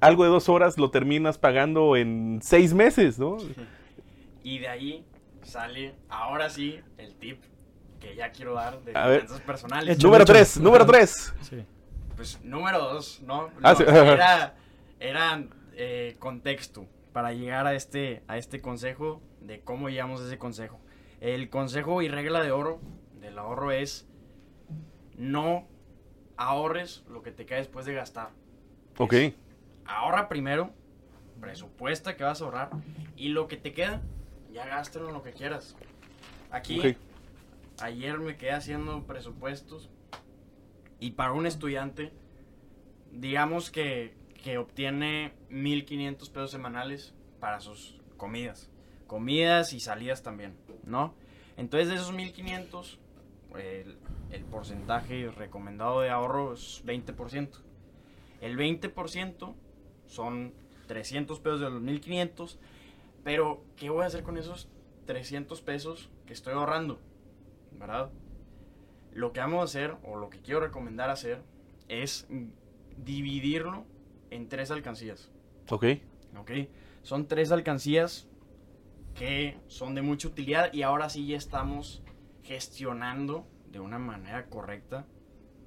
[0.00, 3.36] algo de dos horas lo terminas pagando en seis meses, ¿no?
[4.42, 5.04] Y de ahí
[5.42, 7.42] sale, ahora sí, el tip
[8.00, 9.96] que ya quiero dar de finanzas personales.
[9.96, 10.06] Hecho.
[10.06, 11.34] número tres, número tres.
[11.42, 11.64] Sí.
[12.16, 13.50] Pues número dos, ¿no?
[13.62, 13.84] Ah, No, sí.
[13.86, 14.54] Era,
[14.98, 20.38] era eh, contexto para llegar a este, a este consejo de cómo llegamos a ese
[20.38, 20.80] consejo.
[21.20, 22.80] El consejo y regla de oro
[23.20, 24.06] del ahorro es
[25.16, 25.68] no
[26.36, 28.30] ahorres lo que te cae después de gastar.
[28.96, 29.14] Ok.
[29.84, 30.70] Ahorra primero,
[31.40, 32.70] presupuesta que vas a ahorrar
[33.16, 34.00] y lo que te queda,
[34.52, 35.76] ya gástalo en lo que quieras.
[36.50, 36.96] Aquí, Ok.
[37.82, 39.90] Ayer me quedé haciendo presupuestos
[40.98, 42.12] y para un estudiante,
[43.12, 48.70] digamos que, que obtiene 1500 pesos semanales para sus comidas.
[49.06, 51.14] Comidas y salidas también, ¿no?
[51.56, 52.98] Entonces de esos 1500,
[53.58, 53.98] el,
[54.30, 57.48] el porcentaje recomendado de ahorro es 20%.
[58.40, 59.54] El 20%
[60.06, 60.52] son
[60.86, 62.58] 300 pesos de los 1500.
[63.22, 64.68] Pero, ¿qué voy a hacer con esos
[65.06, 66.98] 300 pesos que estoy ahorrando?
[67.80, 68.10] ¿Verdad?
[69.12, 71.42] Lo que vamos a hacer, o lo que quiero recomendar hacer,
[71.88, 72.28] es
[72.96, 73.84] dividirlo
[74.30, 75.32] en tres alcancías.
[75.68, 75.84] Ok.
[76.38, 76.50] ¿Ok?
[77.02, 78.28] Son tres alcancías
[79.14, 82.02] que son de mucha utilidad y ahora sí ya estamos
[82.42, 85.06] gestionando de una manera correcta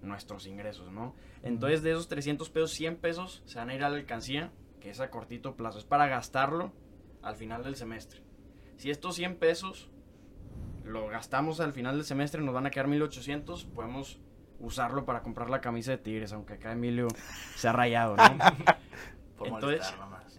[0.01, 1.15] nuestros ingresos, ¿no?
[1.41, 4.89] Entonces de esos 300 pesos, 100 pesos se van a ir a la alcancía, que
[4.89, 6.71] es a cortito plazo, es para gastarlo
[7.21, 8.21] al final del semestre.
[8.77, 9.89] Si estos 100 pesos
[10.83, 14.19] lo gastamos al final del semestre, nos van a quedar 1800, podemos
[14.59, 17.07] usarlo para comprar la camisa de Tigres, aunque acá Emilio
[17.55, 18.23] se ha rayado, ¿no?
[19.37, 19.93] Por Entonces-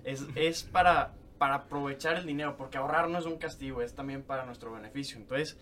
[0.04, 4.22] es, es para, para aprovechar el dinero, porque ahorrar no es un castigo, es también
[4.22, 5.16] para nuestro beneficio.
[5.18, 5.59] Entonces,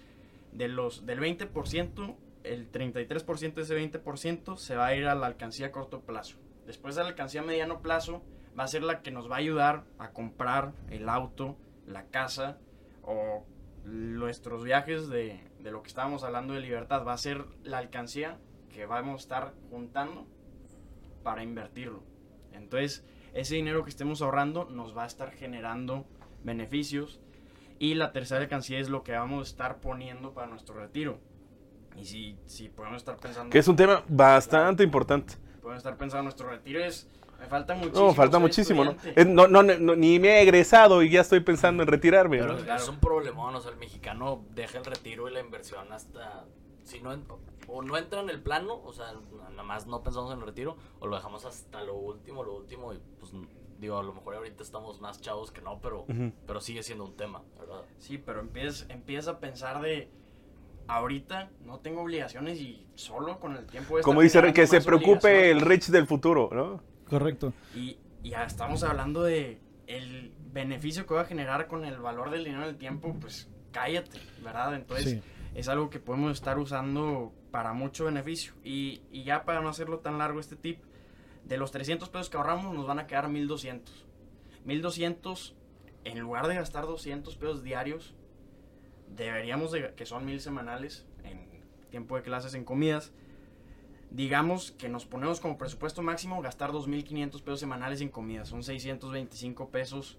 [0.53, 5.27] de los, del 20%, el 33% de ese 20% se va a ir a la
[5.27, 6.38] alcancía a corto plazo.
[6.66, 8.23] Después de la alcancía a mediano plazo
[8.59, 12.59] va a ser la que nos va a ayudar a comprar el auto, la casa
[13.03, 13.45] o
[13.85, 17.05] nuestros viajes de, de lo que estábamos hablando de libertad.
[17.07, 18.38] Va a ser la alcancía
[18.73, 20.27] que vamos a estar juntando
[21.23, 22.03] para invertirlo.
[22.53, 26.07] Entonces, ese dinero que estemos ahorrando nos va a estar generando
[26.45, 27.21] beneficios.
[27.79, 31.18] Y la tercera alcancía es lo que vamos a estar poniendo para nuestro retiro.
[31.97, 33.51] Y si, si podemos estar pensando...
[33.51, 35.35] Que es un tema bastante importante.
[35.61, 37.09] Podemos estar pensando nuestro retiro es...
[37.42, 38.07] Me falta muchísimo.
[38.07, 38.94] No, falta muchísimo, ¿no?
[39.26, 42.38] no, no, no, Ni me he egresado y ya estoy pensando en retirarme.
[42.38, 42.62] Pero ¿no?
[42.62, 42.81] claro.
[42.81, 46.44] es un problemón, o sea, el mexicano deja el retiro y la inversión hasta...
[46.85, 47.24] Si no, en-
[47.66, 49.07] o no entra en el plano, o sea,
[49.50, 52.92] nada más no pensamos en el retiro, o lo dejamos hasta lo último, lo último,
[52.92, 53.33] y pues,
[53.78, 56.07] digo, a lo mejor ahorita estamos más chavos que no, pero,
[56.46, 57.83] pero sigue siendo un tema, ¿verdad?
[57.98, 60.11] Sí, pero empiezas, empiezas a pensar de...
[60.88, 63.96] Ahorita no tengo obligaciones y solo con el tiempo...
[64.02, 65.61] Como dice, que se preocupe el.
[65.61, 66.91] Rich del futuro, ¿no?
[67.18, 67.53] Correcto.
[67.75, 72.31] Y y ya estamos hablando de el beneficio que va a generar con el valor
[72.31, 74.75] del dinero en el tiempo, pues cállate, ¿verdad?
[74.77, 75.22] Entonces Sí.
[75.57, 78.55] es algo que podemos estar usando para mucho beneficio.
[78.62, 80.79] Y, y ya para no hacerlo tan largo este tip,
[81.44, 84.07] de los 300 pesos que ahorramos nos van a quedar 1200.
[84.64, 85.57] 1200,
[86.05, 88.14] en lugar de gastar 200 pesos diarios,
[89.09, 91.40] deberíamos de, que son 1000 semanales en
[91.90, 93.12] tiempo de clases en comidas,
[94.14, 98.48] digamos que nos ponemos como presupuesto máximo gastar 2.500 pesos semanales en comidas.
[98.48, 100.18] Son 625 pesos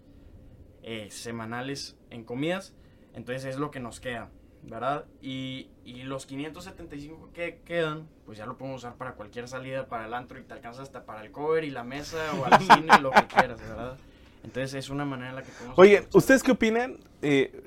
[0.82, 2.74] eh, semanales en comidas.
[3.14, 4.32] Entonces es lo que nos queda,
[4.64, 5.06] ¿verdad?
[5.22, 10.08] Y, y los 575 que quedan, pues ya lo podemos usar para cualquier salida, para
[10.08, 13.00] el antro y te alcanza hasta para el cover y la mesa o al cine,
[13.00, 13.98] lo que quieras, ¿verdad?
[14.44, 15.78] Entonces es una manera en la que podemos...
[15.78, 16.08] Oye.
[16.14, 16.98] ¿ustedes qué opinan?
[17.22, 17.64] Eh,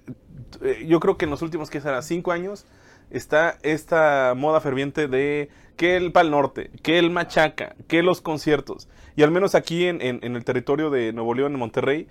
[0.60, 2.02] eh, yo creo que en los últimos, que será?
[2.02, 2.66] Cinco años,
[3.10, 8.88] está esta moda ferviente de que el Pal Norte, que el Machaca, que los conciertos.
[9.14, 12.06] Y al menos aquí en, en- en el territorio de Nuevo León, en Monterrey,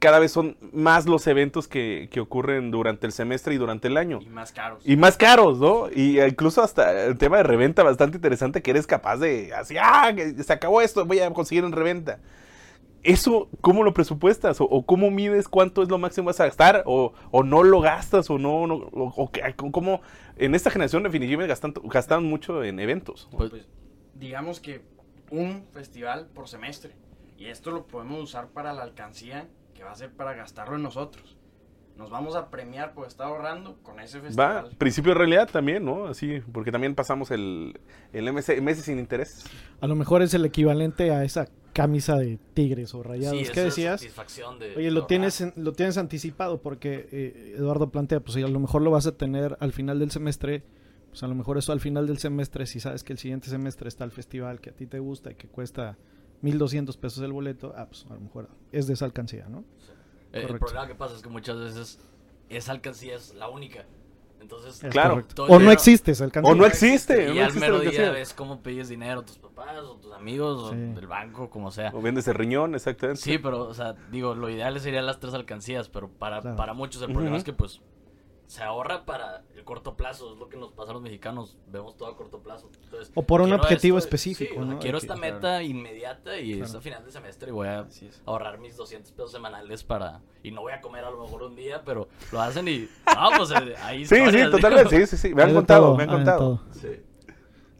[0.00, 3.96] cada vez son más los eventos que, que ocurren durante el semestre y durante el
[3.96, 4.18] año.
[4.20, 4.82] Y más caros.
[4.86, 5.88] Y más caros, ¿no?
[5.90, 10.12] Y incluso hasta el tema de reventa bastante interesante que eres capaz de, así, ah,
[10.14, 12.18] que se acabó esto, voy a conseguir en reventa.
[13.02, 14.60] ¿Eso cómo lo presupuestas?
[14.60, 16.82] ¿O, o cómo mides cuánto es lo máximo que vas a gastar?
[16.86, 18.28] ¿O, o no lo gastas?
[18.30, 18.66] ¿O no?
[18.66, 20.00] no o, o qué- cómo?
[20.36, 23.28] En esta generación definitivamente gastan, gastan mucho en eventos.
[23.30, 23.68] Pues, Pues,
[24.14, 24.82] digamos que
[25.30, 26.94] un festival por semestre.
[27.36, 30.82] Y esto lo podemos usar para la alcancía, que va a ser para gastarlo en
[30.82, 31.36] nosotros.
[31.96, 34.70] Nos vamos a premiar por estar ahorrando con ese Va, festival.
[34.78, 36.06] principio de realidad también, ¿no?
[36.06, 37.78] Así, porque también pasamos el,
[38.12, 39.44] el MS, meses sin interés.
[39.80, 43.46] A lo mejor es el equivalente a esa camisa de tigres o rayados.
[43.46, 44.00] sí, ¿Qué decías?
[44.00, 48.40] satisfacción de Oye, lo tienes, en- lo tienes anticipado porque eh, Eduardo plantea, pues a
[48.40, 50.64] lo mejor lo vas a tener al final del semestre,
[51.10, 53.88] pues a lo mejor eso al final del semestre, si sabes que el siguiente semestre
[53.88, 55.96] está el festival que a ti te gusta y que cuesta
[56.42, 59.64] 1.200 pesos el boleto, ah, pues a lo mejor es de esa alcancía, ¿no?
[60.32, 61.98] Eh, El problema que pasa es que muchas veces
[62.48, 63.86] esa alcancía es la única.
[64.40, 65.24] Entonces, Es Claro.
[65.36, 66.52] O no dinero- existe esa alcancía.
[66.52, 67.24] O no existe.
[67.30, 70.12] Y no al existe mero día ves cómo pides dinero a tus papás o tus
[70.12, 71.90] amigos o del banco, como sea.
[71.94, 73.20] O vendes el riñón, exactamente.
[73.20, 76.56] Sí, pero, o sea, digo, lo ideal serían las tres alcancías, pero para, Claro.
[76.56, 77.80] para muchos el problema es que, pues,
[78.48, 81.96] se ahorra para el corto plazo, es lo que nos pasa a los mexicanos, vemos
[81.98, 82.70] todo a corto plazo.
[82.82, 84.78] Entonces, O por un objetivo esto- específico, sí, o sea, ¿no?
[84.80, 86.78] Quiero esta meta inmediata y es Claro.
[86.78, 88.22] a final de semestre y voy a es.
[88.24, 90.22] ahorrar mis 200 pesos semanales para...
[90.42, 92.88] Y no voy a comer a lo mejor un día, pero lo hacen y...
[93.04, 95.06] Ah, pues eh, ahí Sí, sí, totalmente.
[95.06, 95.34] Sí, sí, sí.
[95.34, 96.60] Me han contado, todo, me han contado.
[96.72, 96.88] Sí.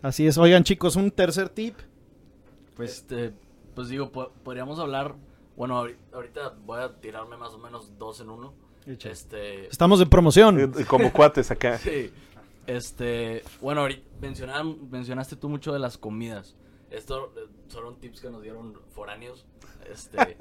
[0.03, 0.37] Así es.
[0.37, 1.77] Oigan, chicos, un tercer tip.
[2.77, 3.33] Pues, este,
[3.75, 5.15] pues digo, po- podríamos hablar...
[5.57, 8.53] Bueno, ahori- ahorita voy a tirarme más o menos dos en uno.
[8.89, 9.67] Este...
[9.67, 10.59] Estamos en promoción.
[10.61, 11.79] Eh, Como cuates acá.
[11.83, 12.11] Sí.
[12.67, 13.87] Este, bueno,
[14.91, 16.55] mencionaste tú mucho de las comidas.
[16.91, 19.47] Esto eh, son tips que nos dieron foráneos.
[19.91, 20.37] Este,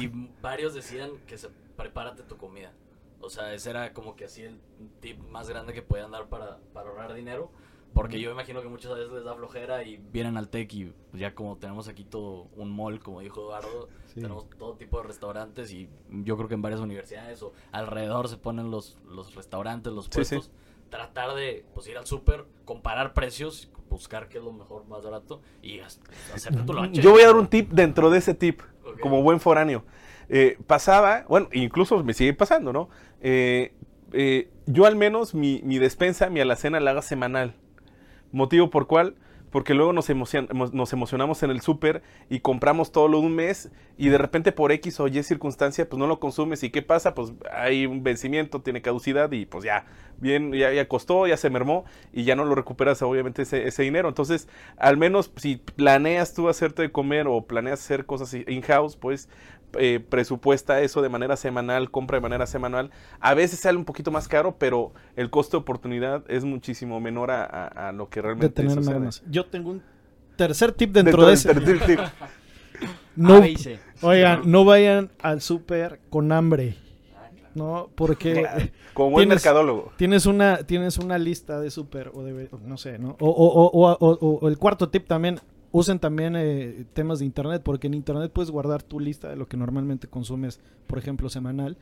[0.00, 0.08] y
[0.40, 2.72] varios decían que se prepárate tu comida.
[3.20, 4.60] O sea, ese era como que así el
[5.00, 7.50] tip más grande que podían dar para, para ahorrar dinero.
[8.00, 11.20] Porque yo imagino que muchas veces les da flojera y vienen al TEC y pues,
[11.20, 14.20] ya como tenemos aquí todo un mall, como dijo Eduardo, Sí.
[14.20, 18.36] tenemos todo tipo de restaurantes y yo creo que en varias universidades o alrededor se
[18.36, 20.36] ponen los, los restaurantes, los Sí, sí.
[20.36, 20.50] puestos.
[20.90, 25.40] Tratar de pues, ir al súper, comparar precios, buscar qué es lo mejor, más barato
[25.60, 27.02] y ha- hacerte tu lonche.
[27.02, 28.62] Yo voy a dar un tip dentro de ese tip,
[29.02, 29.84] como buen foráneo.
[30.28, 32.88] Eh, pasaba, bueno, incluso me sigue pasando, ¿no?
[33.20, 33.74] Eh,
[34.12, 37.54] eh, yo al menos mi, mi despensa, mi alacena la hago semanal.
[38.32, 39.14] Motivo por cuál,
[39.50, 43.34] porque luego nos, emocion- emo- nos emocionamos en el súper y compramos todo lo un
[43.34, 46.82] mes y de repente por X o Y circunstancia pues no lo consumes y ¿qué
[46.82, 47.14] pasa?
[47.14, 49.86] Pues hay un vencimiento, tiene caducidad y pues ya,
[50.18, 53.82] bien, ya, ya costó, ya se mermó y ya no lo recuperas obviamente ese, ese
[53.82, 54.08] dinero.
[54.08, 59.30] Entonces, al menos si planeas tú hacerte de comer o planeas hacer cosas in-house, pues
[59.78, 62.90] eh, presupuesta eso de manera semanal, compra de manera semanal.
[63.20, 67.30] A veces sale un poquito más caro, pero el costo de oportunidad es muchísimo menor
[67.30, 69.22] a, a- a lo que de realmente tener mermas.
[69.30, 69.82] Yo tengo un
[70.36, 71.52] tercer tip dentro, de ese.
[71.54, 72.00] tercer tip.
[73.16, 73.80] No, A, B y C.
[74.02, 76.76] oigan, no vayan al súper con hambre.
[77.54, 78.46] No, porque
[78.94, 79.92] Como buen Tienes- mercadólogo.
[79.96, 83.16] tienes una tienes una lista de súper o de no sé, ¿no?
[83.18, 85.40] O, o- o- o- o- o el cuarto tip también
[85.72, 89.46] usen también eh, temas de internet porque en internet puedes guardar tu lista de lo
[89.48, 91.76] que normalmente consumes, por ejemplo, semanal.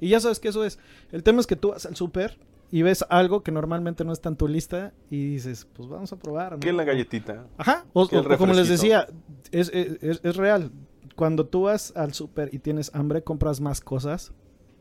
[0.00, 0.78] Y ya sabes que eso es.
[1.12, 2.38] El tema es que tú vas al súper
[2.72, 6.16] y ves algo que normalmente no está en tu lista y dices, pues vamos a
[6.18, 6.52] probar.
[6.52, 6.60] ¿no?
[6.60, 7.46] ¿Qué es la galletita?
[7.58, 8.06] Ajá, o,
[8.38, 9.06] como les decía,
[9.52, 10.70] es, es- es- es real.
[11.16, 14.32] Cuando tú vas al súper y tienes hambre, compras más cosas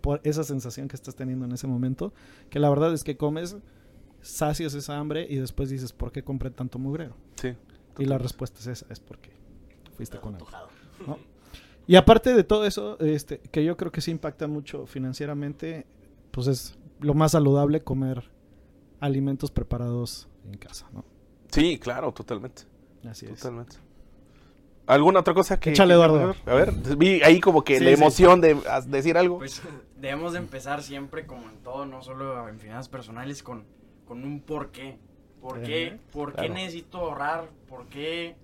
[0.01, 2.13] por esa sensación que estás teniendo en ese momento,
[2.49, 3.57] que la verdad es que comes,
[4.21, 7.15] sacias esa hambre y después dices, ¿por qué compré tanto mugrero?
[7.35, 7.53] Sí.
[7.99, 9.29] Y la respuesta es esa, es porque
[9.95, 10.37] fuiste Estás con.
[11.07, 11.17] ¿no?
[11.87, 15.85] Y aparte de todo eso, este, que yo creo que sí impacta mucho financieramente,
[16.31, 18.29] pues es lo más saludable comer
[18.99, 21.03] alimentos preparados en casa, ¿no?
[21.51, 22.63] Sí, claro, totalmente.
[23.09, 23.39] Así es.
[23.39, 23.77] Totalmente.
[24.85, 25.69] ¿Alguna otra cosa que...
[25.71, 26.35] Échale, Eduardo.
[26.45, 28.01] A ver, vi ahí como que Sí, la sí.
[28.01, 29.37] emoción de a- decir algo.
[29.37, 29.61] Pues
[29.97, 33.65] debemos de empezar siempre, como en todo, no solo en finanzas personales, con,
[34.05, 34.41] con un
[35.41, 35.63] por qué.
[35.63, 36.53] ¿Por qué, Ajá, ¿por qué claro.
[36.53, 37.49] necesito ahorrar?
[37.67, 38.35] ¿Por qué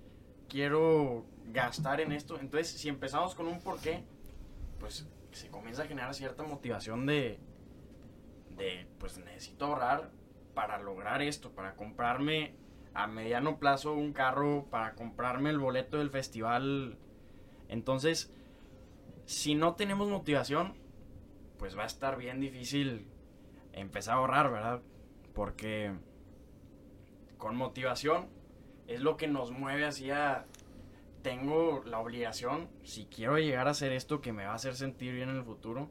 [0.48, 2.38] quiero gastar en esto?
[2.38, 4.02] Entonces, si empezamos con un por qué,
[4.80, 7.38] pues se comienza a generar cierta motivación de,
[8.56, 10.10] de pues necesito ahorrar
[10.54, 12.54] para lograr esto, para comprarme
[12.94, 16.96] a mediano plazo un carro, para comprarme el boleto del festival.
[17.68, 18.32] Entonces,
[19.26, 20.74] si no tenemos motivación,
[21.58, 23.06] pues va a estar bien difícil
[23.72, 24.82] empezar a ahorrar, ¿verdad?
[25.34, 25.92] Porque
[27.38, 28.26] con motivación
[28.86, 30.46] es lo que nos mueve hacia
[31.22, 35.12] tengo la obligación, si quiero llegar a hacer esto que me va a hacer sentir
[35.12, 35.88] bien en el futuro,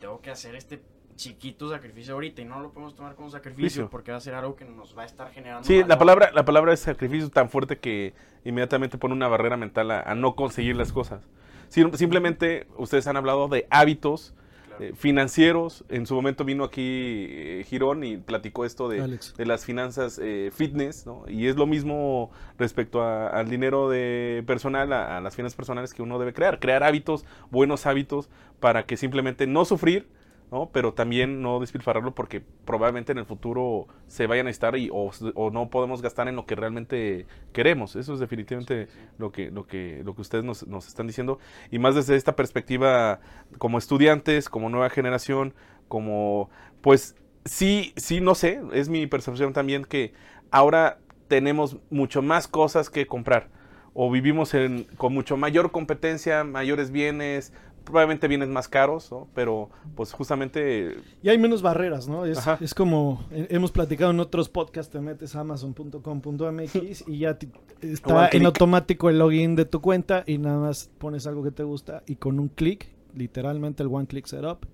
[0.00, 0.82] tengo que hacer este
[1.14, 4.56] chiquito sacrificio ahorita y no lo podemos tomar como sacrificio porque va a ser algo
[4.56, 7.78] que nos va a estar generando Sí, la palabra, la palabra es sacrificio tan fuerte
[7.78, 8.14] que
[8.44, 11.28] inmediatamente pone una barrera mental a, a no conseguir las cosas.
[11.68, 14.34] Sim- simplemente ustedes han hablado de hábitos
[14.80, 15.84] eh, financieros.
[15.88, 18.98] En su momento vino aquí eh, Girón y platicó esto de,
[19.36, 21.24] de las finanzas eh, fitness, ¿no?
[21.28, 25.92] Y es lo mismo respecto a- al dinero de personal, a, a las finanzas personales
[25.94, 26.58] que uno debe crear.
[26.60, 28.28] Crear hábitos, buenos hábitos,
[28.60, 30.06] para que simplemente no sufrir,
[30.52, 30.68] ¿no?
[30.70, 35.10] Pero también no despilfarrarlo porque probablemente en el futuro se vaya a necesitar y, o,
[35.34, 37.96] o no podemos gastar en lo que realmente queremos.
[37.96, 41.38] Eso es definitivamente lo que, lo que, lo que ustedes nos, nos están diciendo.
[41.70, 43.20] Y más desde esta perspectiva
[43.56, 45.54] como estudiantes, como nueva generación,
[45.88, 46.50] como
[46.82, 50.12] pues sí, sí, no sé, es mi percepción también que
[50.50, 53.48] ahora tenemos mucho más cosas que comprar.
[53.94, 57.52] O vivimos en, con mucho mayor competencia, mayores bienes,
[57.84, 59.28] probablemente bienes más caros, ¿no?
[59.34, 62.24] Pero pues justamente Y hay menos barreras, ¿no?
[62.24, 67.38] Es, como hemos platicado en otros podcasts, te metes a amazon.com.mx y ya
[67.80, 71.62] está en automático el login de tu cuenta y nada más pones algo que te
[71.62, 74.66] gusta y con un clic, literalmente el one click setup,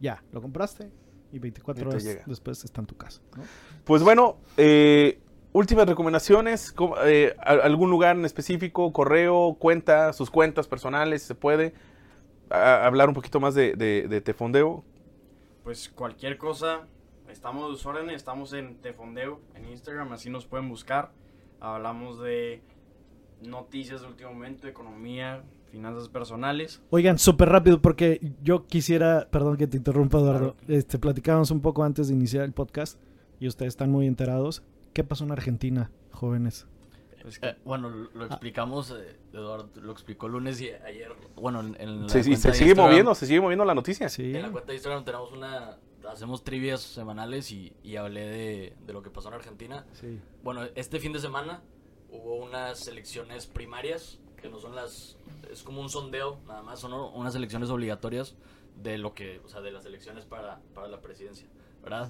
[0.00, 0.90] ya, lo compraste
[1.32, 2.22] y 24 Y te horas llega.
[2.26, 3.20] después está en tu casa.
[3.36, 3.42] ¿no?
[3.84, 5.18] Pues bueno, eh,
[5.52, 11.34] últimas recomendaciones, ¿cómo- eh, algún lugar en específico, correo, cuenta, sus cuentas personales, si se
[11.34, 11.72] puede
[12.50, 14.84] A- hablar un poquito más de, de, de Tefondeo.
[15.64, 16.86] Pues cualquier cosa,
[17.28, 21.10] estamos de sus órdenes, estamos en Tefondeo, en Instagram, así nos pueden buscar.
[21.60, 22.62] Hablamos de
[23.42, 26.82] noticias de último momento, economía, finanzas personales.
[26.90, 31.82] Oigan, súper rápido porque yo quisiera, perdón que te interrumpa Eduardo, este, platicábamos un poco
[31.82, 32.98] antes de iniciar el podcast
[33.40, 34.62] y ustedes están muy enterados.
[34.92, 36.66] ¿Qué pasó en Argentina, jóvenes?
[37.26, 41.12] Pues que- Eh, bueno, lo lo explicamos, eh, Eduardo lo explicó el lunes y ayer.
[41.34, 44.08] Bueno, en, en la Se, se de sigue Instagram- moviendo, se sigue moviendo la noticia.
[44.08, 44.32] Sí.
[44.36, 45.76] En la cuenta de Instagram tenemos una.
[46.08, 49.84] Hacemos trivias semanales y, y hablé de, de lo que pasó en Argentina.
[49.92, 50.20] Sí.
[50.44, 51.64] Bueno, este fin de semana
[52.10, 55.16] hubo unas elecciones primarias, que no son las...
[55.50, 58.36] Es como un sondeo, nada más, son unas elecciones obligatorias
[58.80, 59.40] de lo que...
[59.44, 61.48] O sea, de las elecciones para, para la presidencia,
[61.82, 62.08] ¿verdad?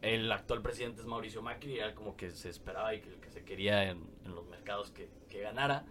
[0.00, 3.44] El actual presidente es Mauricio Macri, era como que se esperaba y que, que se
[3.44, 5.84] quería en, en los mercados que, que ganara.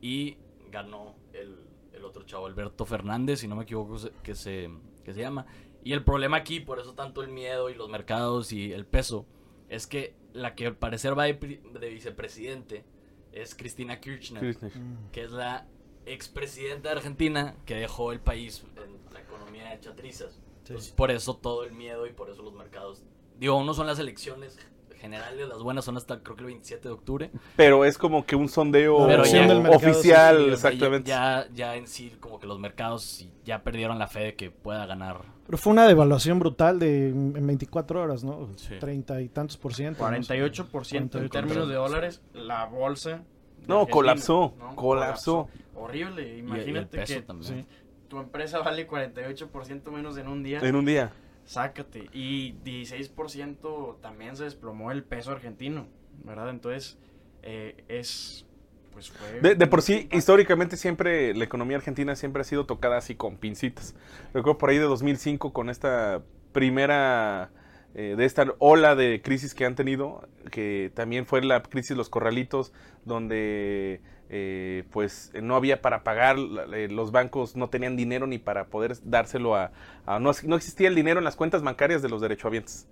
[0.00, 0.36] Y
[0.70, 1.58] ganó el,
[1.92, 4.70] el otro chavo, Alberto Fernández, si no me equivoco, se- que se,
[5.04, 5.46] que se llama.
[5.82, 9.26] Y el problema aquí, por eso tanto el miedo y los mercados y el peso,
[9.68, 12.84] es que la que al parecer va de, de vicepresidente
[13.32, 14.72] es Cristina Kirchner, Kirchner.
[15.10, 15.66] que es la
[16.06, 20.40] expresidenta de Argentina que dejó el país en la economía hecha trizas.
[20.58, 23.02] Entonces, por eso todo el miedo y por eso los mercados.
[23.38, 24.56] Digo, no son las elecciones
[25.04, 27.30] generales, las buenas son hasta creo que el 27 de octubre.
[27.56, 31.08] Pero es como que un sondeo Pero ya- del oficial, sí, sí, exactamente.
[31.10, 34.86] Ya, ya en sí, como que los mercados ya perdieron la fe de que pueda
[34.86, 35.20] ganar.
[35.46, 38.48] Pero fue una devaluación brutal de en 24 horas, ¿no?
[38.56, 38.74] Sí.
[38.80, 40.02] Treinta y tantos por ciento.
[40.02, 40.16] ¿no?
[40.16, 41.30] 48% en 48%.
[41.30, 43.22] términos de dólares, la bolsa.
[43.66, 44.74] No, Argentina, colapsó, ¿no?
[44.76, 45.48] colapsó.
[45.74, 47.66] Horrible, Y- y el imagínate peso que también.
[48.08, 50.60] tu empresa vale 48% menos en un día.
[50.60, 51.12] En un día.
[51.44, 52.08] Sácate.
[52.12, 55.86] Y 16% también se desplomó el peso argentino,
[56.24, 56.50] ¿verdad?
[56.50, 56.98] Entonces,
[57.42, 58.46] eh, es.
[58.92, 59.40] Pues fue.
[59.40, 63.36] De, de por sí, históricamente siempre la economía argentina siempre ha sido tocada así con
[63.36, 63.94] pincitas.
[64.32, 67.50] Recuerdo por ahí de 2005 con esta primera
[67.96, 71.96] eh, de esta ola de crisis que han tenido, que también fue la crisis de
[71.96, 72.72] los corralitos,
[73.04, 76.36] donde eh, pues no había para pagar,
[76.74, 79.72] eh, los bancos no tenían dinero ni para poder dárselo a...
[80.06, 82.86] a- no, no existía el dinero en las cuentas bancarias de los derechohabientes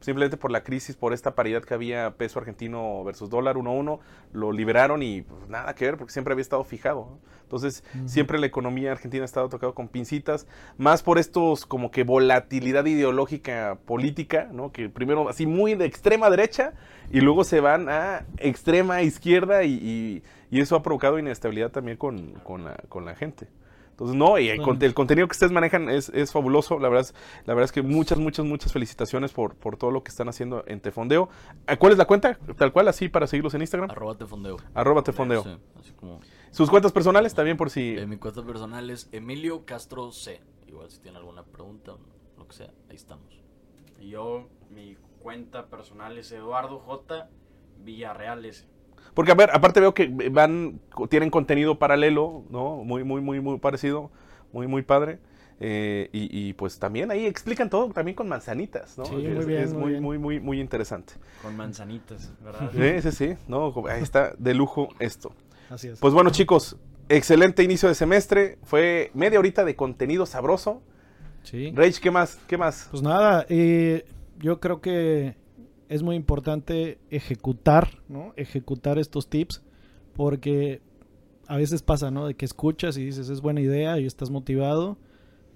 [0.00, 3.74] simplemente por la crisis, por esta paridad que había peso argentino versus dólar 1 a
[3.74, 4.00] 1,
[4.32, 7.18] lo liberaron y pues, nada que ver porque siempre había estado fijado.
[7.42, 10.46] Entonces, siempre la economía argentina ha estado tocado con pincitas,
[10.78, 14.72] más por estos como que volatilidad ideológica política, ¿no?
[14.72, 16.72] Que primero así muy de extrema derecha
[17.12, 21.96] y luego se van a extrema izquierda y, y- y eso ha provocado inestabilidad también
[21.96, 23.48] con, con la, con la gente.
[23.90, 24.72] Entonces, no, y el, Bueno.
[24.72, 26.78] conte- el contenido que ustedes manejan es, es fabuloso.
[26.78, 30.02] La verdad es, la verdad es que muchas, muchas, muchas felicitaciones por, por todo lo
[30.02, 31.28] que están haciendo en Tefondeo.
[31.66, 32.38] ¿A ¿Cuál es la cuenta?
[32.56, 33.90] Tal cual, así para seguirlos en Instagram.
[33.90, 34.56] Arroba Tefondeo.
[34.72, 35.42] Arroba Tefondeo.
[35.42, 36.20] Sí, así como.
[36.50, 37.98] Sus cuentas personales también por si...
[37.98, 40.40] Eh, mi cuenta personal es Emilio Castro C.
[40.66, 41.98] Igual si tienen alguna pregunta o
[42.38, 43.38] lo que sea, ahí estamos.
[44.00, 47.28] Y yo, mi cuenta personal es Eduardo J.
[47.84, 48.66] Villarreal S.
[49.14, 52.76] Porque, a ver, aparte veo que van, tienen contenido paralelo, ¿no?
[52.84, 54.10] Muy, muy, muy, muy parecido,
[54.52, 55.18] muy, muy padre.
[55.62, 59.04] Eh, y, y, pues también ahí explican todo también con manzanitas, ¿no?
[59.04, 60.02] Sí, es, muy bien, es muy muy, bien.
[60.02, 61.12] muy, muy, muy interesante.
[61.42, 62.70] Con manzanitas, ¿verdad?
[62.72, 65.34] Sí, sí, sí, no, ahí está de lujo esto.
[65.68, 65.98] Así es.
[65.98, 66.78] Pues bueno, chicos,
[67.10, 68.58] excelente inicio de semestre.
[68.62, 70.80] Fue media horita de contenido sabroso.
[71.42, 71.72] sí.
[71.76, 72.38] Rage, ¿qué más?
[72.46, 72.88] ¿Qué más?
[72.90, 74.06] Pues nada, eh,
[74.38, 75.36] yo creo que
[75.90, 78.32] es muy importante ejecutar, ¿no?
[78.36, 79.60] Ejecutar estos tips
[80.14, 80.80] porque
[81.48, 82.28] a veces pasa, ¿no?
[82.28, 84.98] De que escuchas y dices, es buena idea y estás motivado.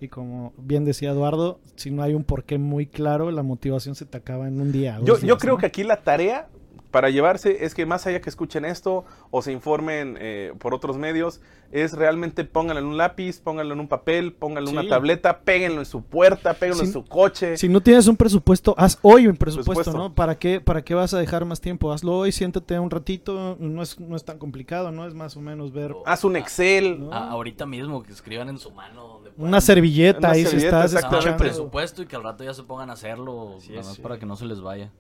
[0.00, 4.06] Y como bien decía Eduardo, si no hay un porqué muy claro, la motivación se
[4.06, 4.98] te acaba en un día.
[5.04, 6.48] Yo, yo creo que aquí la tarea
[6.94, 10.96] para llevarse es que más allá que escuchen esto o se informen eh, por otros
[10.96, 11.40] medios,
[11.72, 15.80] es realmente pónganlo en un lápiz, pónganlo en un papel, pónganlo en una tableta, péguenlo
[15.80, 17.56] en su puerta, péguenlo en su coche.
[17.56, 20.14] Si no tienes un presupuesto, haz hoy un presupuesto, ¿no?
[20.14, 21.90] ¿Para qué, ¿Para qué vas a dejar más tiempo?
[21.92, 25.04] Hazlo hoy, siéntate un ratito, no es, no es tan complicado, ¿no?
[25.04, 25.96] Es más o menos ver...
[26.06, 27.08] Haz un Excel.
[27.10, 29.20] ahorita mismo, que escriban en su mano.
[29.36, 30.94] una servilleta ahí si estás
[31.36, 34.36] presupuesto y que al rato ya se pongan a hacerlo, nada más para que no
[34.36, 34.92] se les vaya.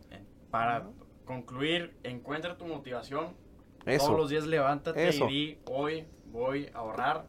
[0.50, 0.86] Para
[1.24, 3.34] concluir, encuentra tu motivación.
[3.84, 7.26] Todos los días levántate y di, hoy voy a ahorrar.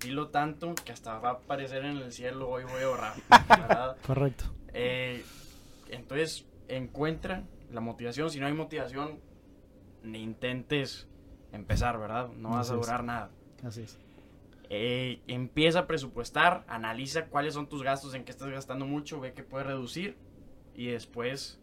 [0.00, 3.96] Dilo tanto que hasta va a aparecer en el cielo, hoy voy a ahorrar.
[4.06, 4.44] Correcto.
[4.72, 5.24] Eh,
[5.88, 8.30] entonces, encuentra la motivación.
[8.30, 9.20] Si no hay motivación,
[10.02, 11.08] ni intentes
[11.52, 12.28] empezar, ¿verdad?
[12.36, 13.30] No vas a durar nada.
[13.62, 13.98] Así es.
[14.70, 19.32] Eh, empieza a presupuestar, analiza cuáles son tus gastos, en qué estás gastando mucho, ve
[19.32, 20.16] qué puedes reducir
[20.74, 21.60] y después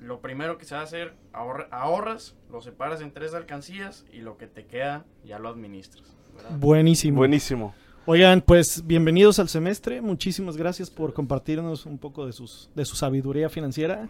[0.00, 4.36] lo primero que se va a hacer, ahorras, lo separas en tres alcancías y lo
[4.36, 6.16] que te queda ya lo administras.
[6.58, 7.18] Buenísimo.
[7.18, 7.74] Buenísimo.
[8.06, 10.00] Oigan, pues bienvenidos al semestre.
[10.00, 14.08] Muchísimas gracias por compartirnos un poco de, sus, de su sabiduría financiera.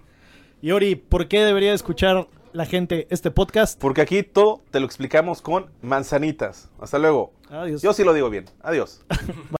[0.62, 3.80] Y Ori, ¿por qué debería escuchar la gente este podcast?
[3.80, 6.70] Porque aquí todo te lo explicamos con manzanitas.
[6.80, 7.32] Hasta luego.
[7.48, 7.82] Adiós.
[7.82, 8.44] Yo sí lo digo bien.
[8.62, 9.04] Adiós.